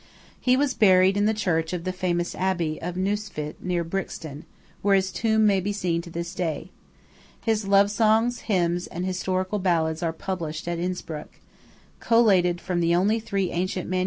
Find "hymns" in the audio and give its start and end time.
8.39-8.87